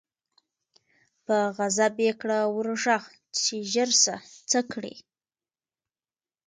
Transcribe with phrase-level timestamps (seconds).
[1.25, 3.03] په غضب یې کړه ور ږغ
[3.41, 4.15] چي ژر سه
[4.49, 4.95] څه کړې